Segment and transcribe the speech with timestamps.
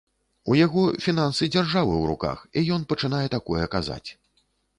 [0.53, 4.09] У яго фінансы дзяржавы ў руках і ён пачынае такое казаць.